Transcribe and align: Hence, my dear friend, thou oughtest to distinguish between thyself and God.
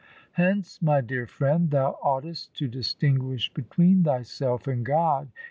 Hence, 0.31 0.81
my 0.81 0.99
dear 1.01 1.27
friend, 1.27 1.69
thou 1.69 1.91
oughtest 2.01 2.55
to 2.55 2.67
distinguish 2.67 3.53
between 3.53 4.03
thyself 4.03 4.65
and 4.65 4.83
God. 4.83 5.29